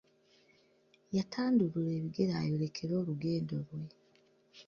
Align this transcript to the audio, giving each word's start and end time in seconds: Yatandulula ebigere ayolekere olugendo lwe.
Yatandulula 1.15 1.89
ebigere 1.99 2.31
ayolekere 2.41 2.93
olugendo 3.01 3.53
lwe. 3.65 3.81